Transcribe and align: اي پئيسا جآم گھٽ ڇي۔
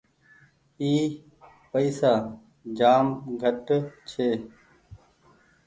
اي 0.81 0.91
پئيسا 1.71 2.13
جآم 2.77 3.07
گھٽ 3.41 3.65
ڇي۔ 4.09 4.29